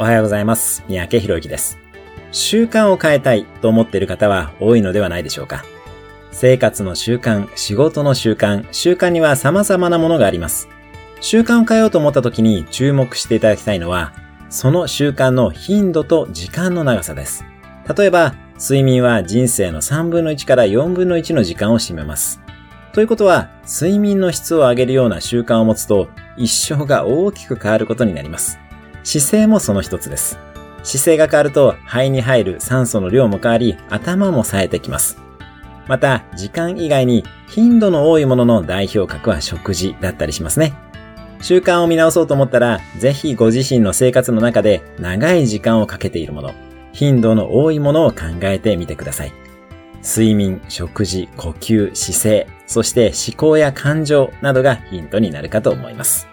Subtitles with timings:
[0.00, 0.84] おはようございます。
[0.86, 1.76] 三宅博之です。
[2.30, 5.64] 習慣を変えたいと思っている方は多いのではないでしょうか。
[6.30, 10.68] 生活の習慣、仕事の習慣、習慣には様々なものがあります。
[11.20, 14.12] 習慣を変えようと思った時に注目していただきたいのは、
[14.50, 17.44] その習慣の頻度と時間の長さです。
[17.96, 22.40] 例えば、睡眠は人生の3分の1から4分の1の時間を占めます。
[22.92, 28.60] ということは、睡眠の質を上げるような習慣を持つと、一生が大きく変わることになります。
[29.08, 30.38] 姿勢もその一つです。
[30.82, 35.16] 姿勢が変わると肺に入る酸素の量も変わり、頭も冴えてきます。
[35.86, 40.74] また、時間以外に頻度の多いものの代表格は食事だったりしますね。
[41.40, 46.52] 習慣を見直そうと思ったら、ぜひご自身の生活の中で長い時間をかけているもの、
[46.92, 49.32] 頻度の多いものを考えてみてください。
[50.02, 56.28] 睡眠、食事、呼吸、姿勢、そして思考や感情などがヒントになるかと思います。